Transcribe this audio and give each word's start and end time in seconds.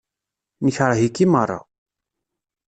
Nekṛeh-ik 0.65 1.17
i 1.23 1.25
meṛṛa. 1.31 1.59